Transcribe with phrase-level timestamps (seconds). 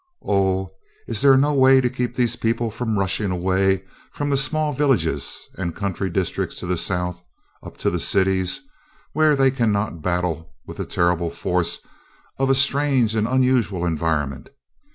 [0.25, 0.67] Oh,
[1.07, 5.47] is there no way to keep these people from rushing away from the small villages
[5.59, 7.21] and country districts of the South
[7.61, 8.61] up to the cities,
[9.13, 11.77] where they cannot battle with the terrible force
[12.39, 14.49] of a strange and unusual environment?